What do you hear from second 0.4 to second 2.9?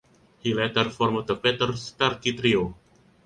later formed the Peter Starkie Trio.